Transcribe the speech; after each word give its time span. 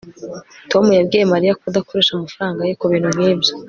tom 0.71 0.85
yabwiye 0.97 1.23
mariya 1.33 1.59
kudakoresha 1.61 2.11
amafaranga 2.13 2.61
ye 2.67 2.73
kubintu 2.81 3.09
nkibyo 3.15 3.51